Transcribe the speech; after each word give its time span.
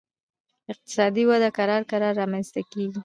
اقتصادي 0.71 1.23
وده 1.31 1.49
کرار 1.57 1.81
کرار 1.91 2.13
رامنځته 2.21 2.61
کیږي 2.71 2.99